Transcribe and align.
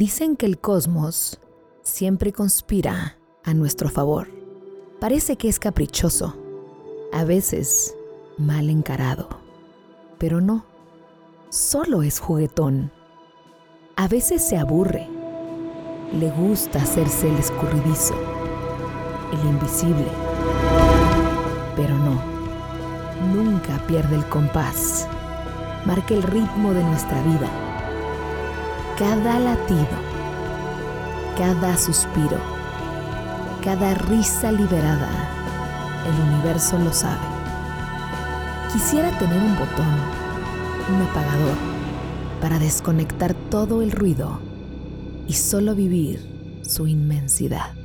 Dicen 0.00 0.34
que 0.34 0.46
el 0.46 0.58
cosmos 0.58 1.38
siempre 1.82 2.32
conspira 2.32 3.18
a 3.44 3.52
nuestro 3.52 3.90
favor. 3.90 4.28
Parece 4.98 5.36
que 5.36 5.46
es 5.46 5.58
caprichoso, 5.58 6.38
a 7.12 7.24
veces 7.24 7.94
mal 8.38 8.70
encarado, 8.70 9.28
pero 10.16 10.40
no, 10.40 10.64
solo 11.50 12.02
es 12.02 12.18
juguetón. 12.18 12.90
A 13.96 14.08
veces 14.08 14.42
se 14.42 14.56
aburre, 14.56 15.06
le 16.18 16.30
gusta 16.30 16.80
hacerse 16.80 17.28
el 17.28 17.36
escurridizo, 17.36 18.14
el 19.34 19.50
invisible, 19.50 20.08
pero 21.76 21.94
no, 21.98 22.18
nunca 23.34 23.78
pierde 23.86 24.16
el 24.16 24.24
compás, 24.30 25.06
marca 25.84 26.14
el 26.14 26.22
ritmo 26.22 26.72
de 26.72 26.84
nuestra 26.84 27.22
vida 27.22 27.69
cada 29.00 29.38
latido, 29.38 29.88
cada 31.34 31.74
suspiro, 31.78 32.36
cada 33.64 33.94
risa 33.94 34.52
liberada, 34.52 35.08
el 36.06 36.34
universo 36.34 36.78
lo 36.78 36.92
sabe. 36.92 37.24
Quisiera 38.70 39.10
tener 39.18 39.42
un 39.42 39.58
botón, 39.58 39.86
un 40.94 41.00
apagador, 41.00 41.56
para 42.42 42.58
desconectar 42.58 43.32
todo 43.48 43.80
el 43.80 43.90
ruido 43.90 44.38
y 45.26 45.32
solo 45.32 45.74
vivir 45.74 46.60
su 46.60 46.86
inmensidad. 46.86 47.79